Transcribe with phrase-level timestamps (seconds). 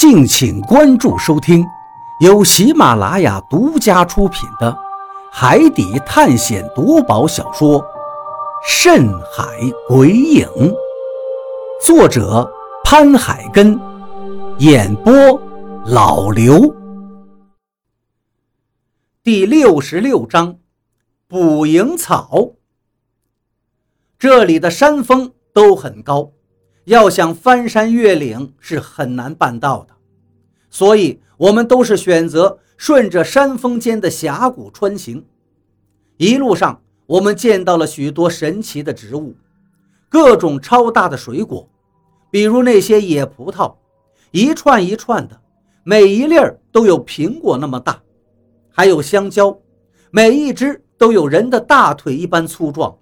[0.00, 1.62] 敬请关注收听，
[2.20, 4.72] 由喜马拉雅独家出品的
[5.30, 7.78] 《海底探险夺宝小说》
[8.66, 9.44] 《深海
[9.86, 10.48] 鬼影》，
[11.84, 12.50] 作者
[12.82, 13.78] 潘海根，
[14.56, 15.12] 演播
[15.84, 16.74] 老刘。
[19.22, 20.56] 第六十六章，
[21.28, 22.52] 捕蝇草。
[24.18, 26.32] 这里的山峰都很高。
[26.90, 29.94] 要想翻山越岭是很难办到的，
[30.70, 35.24] 所以我们都是选择顺着山峰间的峡谷穿行。
[36.16, 39.36] 一路上，我们见到了许多神奇的植物，
[40.08, 41.68] 各种超大的水果，
[42.28, 43.72] 比如那些野葡萄，
[44.32, 45.40] 一串一串的，
[45.84, 48.02] 每一粒儿都有苹果那么大；
[48.68, 49.56] 还有香蕉，
[50.10, 52.98] 每一只都有人的大腿一般粗壮，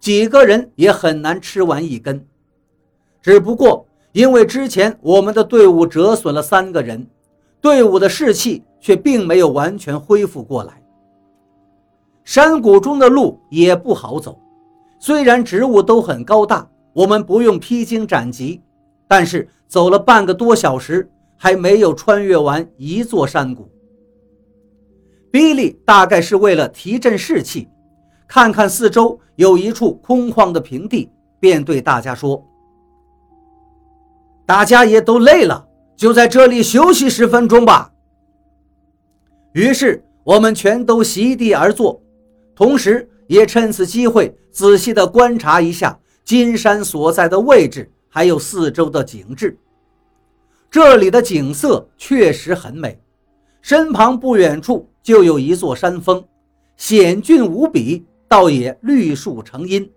[0.00, 2.26] 几个人也很难吃完一根。
[3.26, 7.04] 只不过因为之前我们的队伍折损了三个人，
[7.60, 10.80] 队伍的士气却并没有完全恢复过来。
[12.22, 14.38] 山谷中的路也不好走，
[15.00, 18.62] 虽然植物都很高大，我们不用披荆斩棘，
[19.08, 23.68] 但是走了半个多小时还没有穿越完一座山谷。
[25.32, 27.68] 比利大概是为了提振士气，
[28.28, 32.40] 看看四周有一处空旷的平地，便对大家说。
[34.46, 35.66] 大家也都累了，
[35.96, 37.90] 就在这里休息十分钟吧。
[39.52, 42.00] 于是我们全都席地而坐，
[42.54, 49.58] 同时也趁此机会仔细地观察一下金山所在的位置，还有四周的景致。
[50.70, 53.00] 这里的景色确实很美，
[53.60, 56.22] 身旁不远处就有一座山峰，
[56.76, 59.90] 险峻无比，倒也绿树成荫。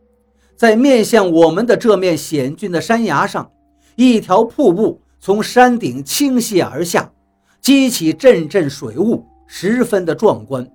[0.56, 3.52] 在面向我们的这面险峻的山崖上。
[4.00, 7.12] 一条瀑布从山顶倾泻而下，
[7.60, 10.66] 激起阵阵水雾，十分的壮观。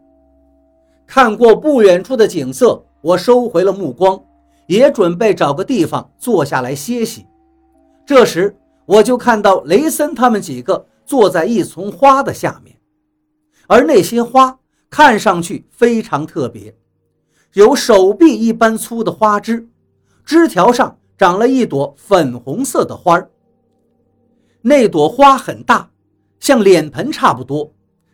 [1.07, 4.23] 看过不远处的景色，我收回了目光，
[4.67, 7.25] 也准备找个地方坐下来歇息。
[8.05, 8.55] 这时，
[8.85, 12.77] 我就看到雷森他们几个坐在一丛花的下面，
[13.67, 14.59] 而那些花
[14.91, 16.77] 看上去非常特别，
[17.55, 19.67] 有手臂一般粗的花枝，
[20.27, 20.99] 枝条上。
[21.17, 23.31] 长了一朵粉红色的花儿，
[24.63, 25.89] 那朵花很大，
[26.41, 27.73] 像脸盆差不多，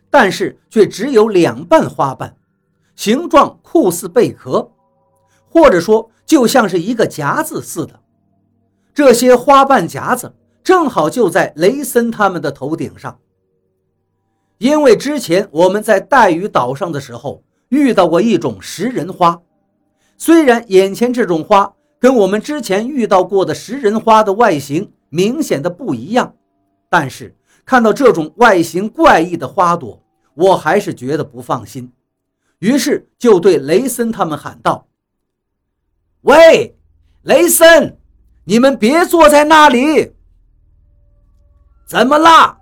[0.09, 2.37] 但是却只有两瓣花瓣，
[2.95, 4.71] 形状酷似贝壳，
[5.49, 7.99] 或者说就像是一个夹子似的。
[8.93, 13.17] 这些花瓣夹子正好就在雷森他们的头顶上。
[14.59, 19.41] 因为之前我们在带鱼岛上的时候遇到过一种食人花，
[20.19, 21.73] 虽然眼前这种花。
[22.01, 26.33] 跟我们之前遇到过的食人花的外形明显的不一样，
[26.89, 30.03] 但是看到这种外形怪异的花朵，
[30.33, 31.93] 我还是觉得不放心，
[32.57, 34.87] 于是就对雷森他们喊道
[36.21, 36.75] ：“喂，
[37.21, 37.99] 雷森，
[38.45, 40.15] 你们别坐在那里！”
[41.87, 42.57] 怎么啦？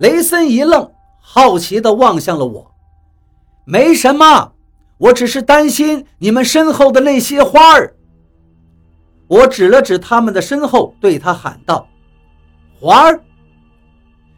[0.00, 2.74] 雷森一愣，好奇地望向了我。
[3.64, 4.54] “没什么，
[4.98, 7.94] 我只是担心你们身后的那些花儿。”
[9.32, 11.88] 我指了指他们的身后，对他喊道
[12.78, 13.18] ：“花儿。”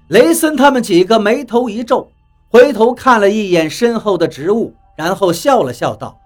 [0.06, 2.08] 雷森他们几个眉头一皱，
[2.48, 6.16] 回头看了一眼身后的植物，然后笑了笑道：“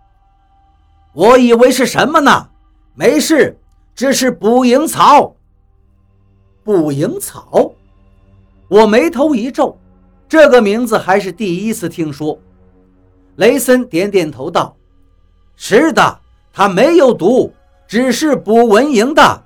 [1.15, 2.47] 我以为是什么呢？
[2.95, 3.59] 没事，
[3.95, 5.35] 只是捕蝇草。”
[6.63, 7.73] 捕蝇草，
[8.69, 9.79] 我眉头一皱，
[10.29, 12.39] 这个名字还是第一次听说。
[13.37, 14.77] 雷森点点头道
[15.57, 16.21] ：“是的，
[16.53, 17.51] 它没有毒。”
[17.89, 19.43] 只是捕蚊蝇的。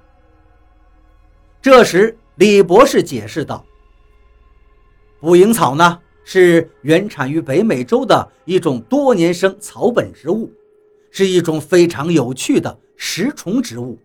[1.62, 3.64] 这时，李博士解释道
[5.20, 10.50] ：“捕蝇草呢，是原产于北美洲的一种多年生草本植物，
[11.12, 13.96] 是一种非常有趣的食虫植物。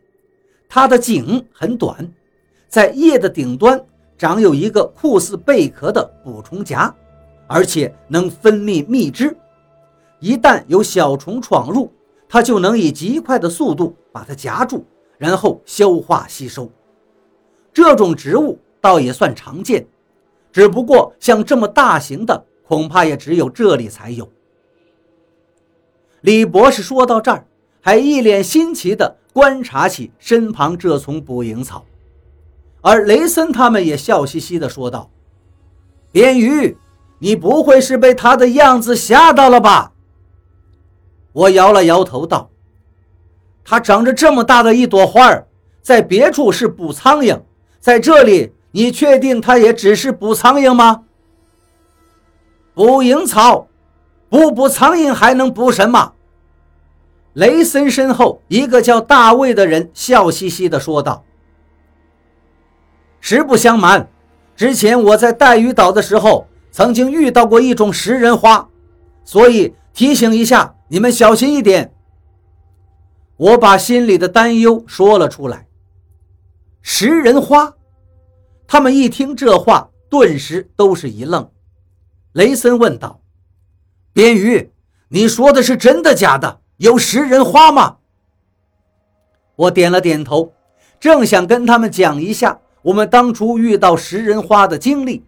[0.69, 2.07] 它的茎很短，
[2.67, 3.83] 在叶的顶端
[4.19, 6.93] 长有一个酷似贝壳的捕虫夹，
[7.47, 9.35] 而且能分泌蜜汁。
[10.19, 11.91] 一旦有小虫闯入，
[12.29, 14.83] 它就能以极快的速度把它夹住，
[15.19, 16.67] 然后消化吸收。
[17.71, 19.85] 这种植物倒也算常见，
[20.51, 24.27] 只不过像这么大型的，恐怕也只有这里才有。
[26.21, 27.45] 李博士说到这儿，
[27.79, 31.85] 还一脸新奇地观察起身旁这丛捕蝇草，
[32.81, 35.11] 而雷森他们也笑嘻嘻地说道
[36.11, 36.75] ：“边鱼，
[37.19, 39.93] 你不会是被它的样子吓到了吧？”
[41.33, 42.49] 我摇了摇头，道
[43.69, 45.45] ：“它长着这么大的一朵花儿，
[45.81, 47.41] 在别处是捕苍蝇，
[47.81, 51.03] 在这里，你确定它也只是捕苍蝇吗？
[52.73, 53.67] 捕蝇草，
[54.29, 56.13] 不捕苍蝇还能捕什么？
[57.33, 61.25] 雷森身后一个叫大卫的人笑嘻嘻地说道
[63.19, 64.07] ：“实不相瞒，
[64.55, 68.69] 之前我在带鱼岛的时候，曾经遇到过一种食人花，
[69.25, 71.91] 所以提醒一下你们小心一点。”
[73.37, 75.67] 我把心里的担忧说了出来。
[76.81, 77.75] 食人花，
[78.67, 81.49] 他们一听这话，顿时都是一愣。
[82.33, 83.21] 雷森问道
[84.13, 84.71] ：“边鱼，
[85.09, 86.61] 你说的是真的假的？
[86.77, 87.97] 有食人花吗？”
[89.55, 90.53] 我点了点头，
[90.99, 95.23] 正想跟他们讲一下我们当初遇到食人花的经历，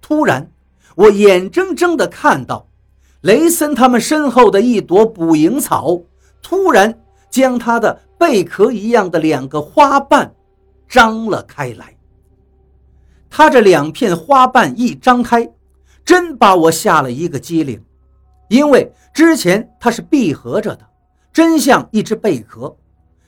[0.00, 0.50] 突然，
[0.94, 2.66] 我眼睁睁地看到
[3.20, 6.02] 雷森他们身后的一朵捕蝇草
[6.42, 6.98] 突然
[7.36, 10.34] 将他的贝壳一样的两个花瓣
[10.88, 11.94] 张了开来。
[13.28, 15.52] 他这两片花瓣一张开。
[16.02, 17.82] 真把我吓了一个机灵，
[18.48, 20.86] 因为之前它是闭合着的，
[21.32, 22.76] 真像一只贝壳。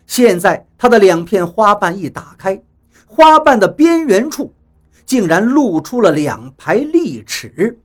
[0.07, 2.63] 现在它的两片花瓣一打开，
[3.05, 4.55] 花瓣的边缘处
[5.05, 7.77] 竟然露出了两排利齿，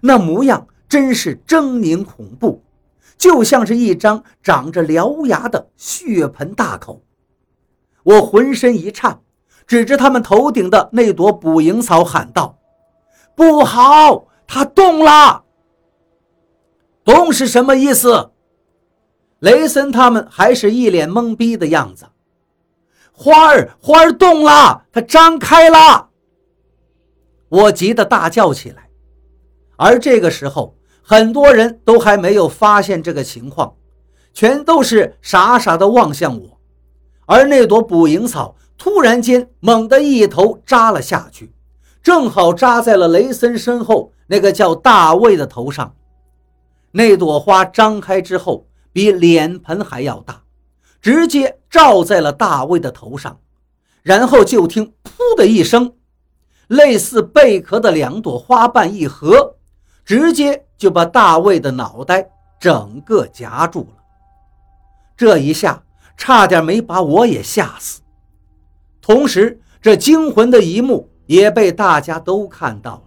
[0.00, 2.62] 那模样真是狰狞恐怖，
[3.16, 7.02] 就像是一张长着獠牙的血盆大口。
[8.02, 9.20] 我浑身一颤，
[9.66, 12.58] 指着他们头顶的那朵捕蝇草喊道。
[13.34, 15.44] 不好，它动了。
[17.04, 18.30] 动是什么意思？
[19.40, 22.06] 雷森他们还是一脸懵逼的样子。
[23.12, 26.10] 花儿，花儿动了，它张开了。
[27.48, 28.88] 我急得大叫起来。
[29.76, 30.76] 而这个时候，
[31.06, 33.74] 很多人都还没有发现这个情况，
[34.32, 36.58] 全都是傻傻的望向我。
[37.26, 41.52] 而那朵捕蝇草突然间猛地一头扎了下去。
[42.02, 45.94] 正好扎在了雷森身后那个叫大卫的头上，
[46.92, 50.42] 那朵花张开之后比脸盆还要大，
[51.00, 53.38] 直接照在了大卫的头上，
[54.02, 55.94] 然后就听“噗”的一声，
[56.68, 59.56] 类似贝壳的两朵花瓣一合，
[60.04, 62.28] 直接就把大卫的脑袋
[62.58, 64.02] 整个夹住了。
[65.16, 65.82] 这一下
[66.16, 68.00] 差点没把我也吓死。
[69.00, 71.08] 同时，这惊魂的一幕。
[71.26, 73.02] 也被大家都看到了，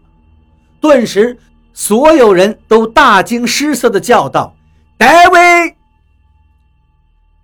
[0.82, 1.38] 顿时，
[1.72, 4.56] 所有人都大惊失色地叫道
[4.98, 5.78] ：“戴维！”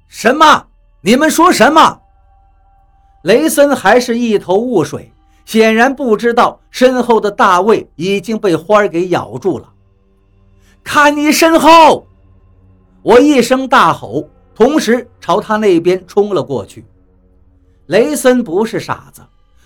[0.09, 0.65] 什么？
[1.01, 2.01] 你们说什么？
[3.21, 5.12] 雷森还是一头雾水，
[5.45, 9.69] 显然不知道身后的大卫已经被花儿给咬住了。
[10.83, 12.07] 看你身后！
[13.01, 16.85] 我一声大吼，同时朝他那边冲了过去。
[17.87, 19.21] 雷森不是傻子。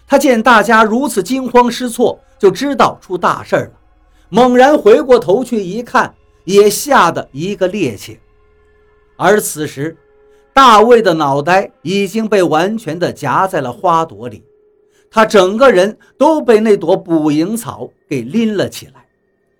[0.07, 3.71] 他见大家如此惊慌失措，就知道出大事了。
[4.29, 6.13] 猛然回过头去一看，
[6.45, 8.17] 也吓得一个趔趄。
[9.17, 9.97] 而此时，
[10.53, 14.43] 大卫的脑袋已经被完全的夹在了花朵里，
[15.09, 19.05] 他整个人都被那朵捕蝇草给拎了起来，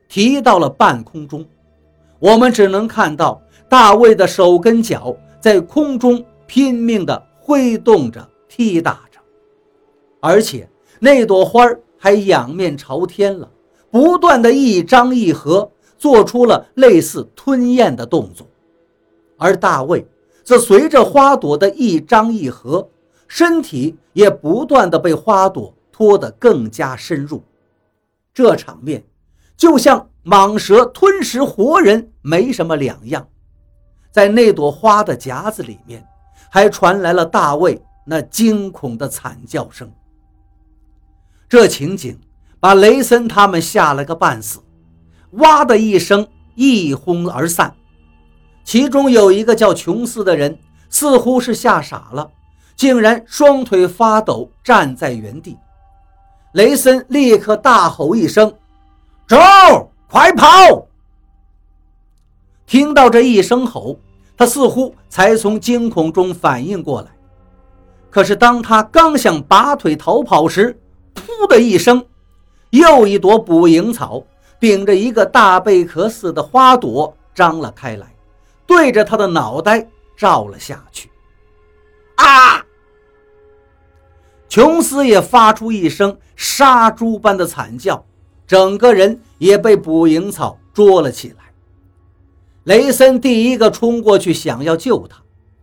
[0.08, 1.46] 提到了半空中。
[2.20, 9.20] 我们只能看到大卫的手跟脚在空中拼命地挥动着、踢打着。
[10.20, 10.68] 而且
[11.00, 13.50] 那朵花儿还仰面朝天了，
[13.90, 18.48] 不断的一张一合，做出了类似吞咽的动作。
[19.38, 20.06] 而大卫
[20.44, 22.90] 则随着花朵的一张一合，
[23.28, 27.44] 身体也不断的被花朵拖得更加深入。
[28.34, 29.04] 这场面
[29.56, 33.28] 就像蟒蛇吞食活人没什么两样。
[34.12, 36.06] 在那朵花的夹子里面，
[36.50, 39.92] 还传来了大卫那惊恐的惨叫声。
[41.50, 42.20] 这情景
[42.60, 44.60] 把雷森他们吓了个半死，
[45.32, 47.76] 哇的一声一哄而散。
[48.64, 52.32] 其中有一个叫琼斯的人，似乎是吓傻了，
[52.78, 55.58] 竟然双腿发抖站在原地。
[56.54, 58.54] 雷森立刻大吼一声
[59.28, 59.38] ：“周，
[60.10, 60.48] 快跑！”
[62.66, 64.00] 听到这一声吼，
[64.38, 67.08] 他似乎才从惊恐中反应过来。
[68.10, 70.80] 可是当他刚想拔腿逃跑时，
[71.16, 72.06] 噗的一声，
[72.70, 74.24] 又一朵捕蝇草
[74.60, 78.08] 顶着一个大贝壳似的花朵张了开来，
[78.66, 81.10] 对着他的脑袋照了下去。
[82.16, 82.66] 啊！
[84.58, 88.04] 琼斯也发出一声杀猪般的惨叫，
[88.48, 91.54] 整个人也被捕蝇草捉了起来。
[92.64, 95.18] 雷森第一个冲过去想要救他，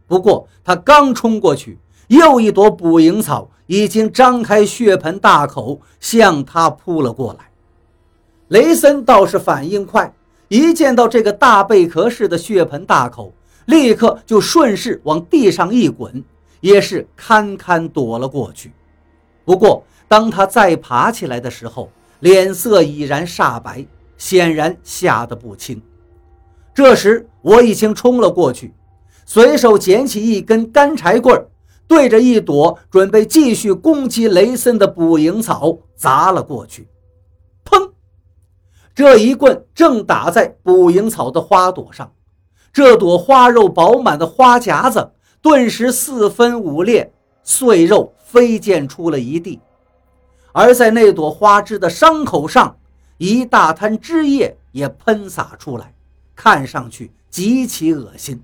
[0.06, 7.50] 不过他刚冲过去，又一朵捕蝇草已经张开血盆大口向他扑了过来。
[8.46, 10.14] 雷森倒是反应快，
[10.46, 13.32] 一见到这个大贝壳似的血盆大口，
[13.66, 16.22] 立刻就顺势往地上一滚，
[16.60, 18.70] 也是堪堪躲了过去。
[19.44, 23.86] 不过，当他再爬起来的时候，脸色已然煞白，
[24.16, 25.80] 显然吓得不轻。
[26.74, 28.72] 这时，我已经冲了过去，
[29.26, 31.46] 随手捡起一根干柴棍，
[31.86, 36.88] 对着一朵准备继续攻击雷森的捕蝇草砸了过去。
[37.64, 37.90] 砰！
[38.94, 42.12] 这一棍正打在捕蝇草的花朵上，
[42.72, 47.12] 这朵花肉饱满的花夹子顿时四分五裂，
[47.44, 49.60] 碎肉飞溅出了一地。
[50.52, 52.76] 而在那朵花枝的伤口上，
[53.18, 55.94] 一大滩汁液也喷洒出来。
[56.36, 58.42] 看上去极其恶心，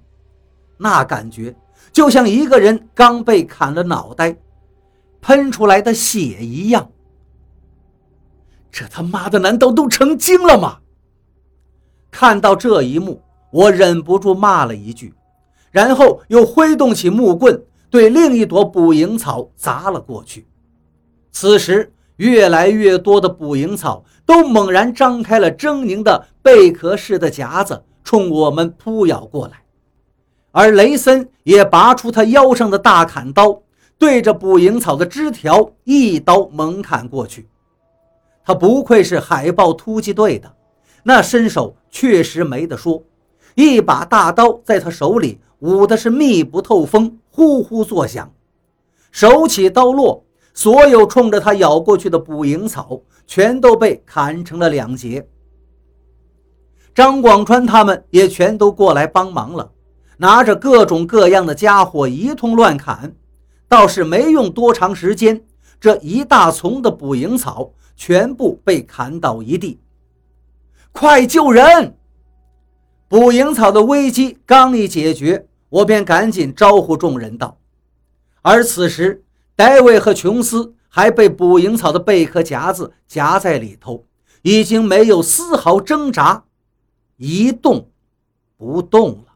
[0.77, 1.53] 那感觉
[1.91, 4.37] 就像一个人刚被砍了脑袋，
[5.21, 6.89] 喷出来的血一样。
[8.71, 10.79] 这他妈的难道都成精了吗？
[12.13, 15.13] 看到这一幕，我忍不住骂了一句，
[15.73, 20.47] 然后又挥动起木棍，对另一朵捕蝇草砸了过去。
[21.33, 24.05] 此时，越来越多的捕蝇草。
[24.27, 29.65] 都猛然张开了狰狞的贝壳似的夹子，冲我们扑咬过来。
[30.53, 33.61] 而雷森也拔出他腰上的大砍刀，
[33.99, 37.49] 对着捕蝇草的枝条一刀猛砍过去。
[38.45, 40.55] 他不愧是海豹突击队的，
[41.03, 43.03] 那身手确实没得说。
[43.57, 48.31] 一把大刀在他手里舞的是密不透风，呼呼作响。
[49.11, 50.23] 手起刀落。
[50.53, 55.27] 所有冲着他咬过去的捕蝇草，全都被砍成了两截。
[56.95, 59.71] 张广川他们也全都过来帮忙了，
[60.19, 63.15] 拿着各种各样的家伙一通乱砍，
[63.69, 65.41] 倒是没用多长时间，
[65.81, 69.81] 这一大丛的捕蝇草全部被砍倒一地。
[70.93, 71.97] 快救人！
[73.09, 77.59] 捕蝇草的危机刚一解决，我便赶紧招呼众人道。
[78.43, 79.25] 而此时。
[79.57, 84.07] 戴维和琼斯还被捕蝇草的贝壳夹子夹在里头，
[84.41, 86.45] 已经没有丝毫挣扎，
[87.19, 87.91] 一动
[88.57, 89.30] 不动了。